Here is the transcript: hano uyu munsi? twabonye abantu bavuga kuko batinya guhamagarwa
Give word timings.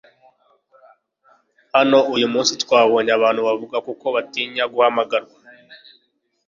hano 1.75 1.99
uyu 2.15 2.27
munsi? 2.33 2.53
twabonye 2.63 3.11
abantu 3.17 3.41
bavuga 3.47 3.77
kuko 3.87 4.05
batinya 4.15 4.63
guhamagarwa 4.73 5.37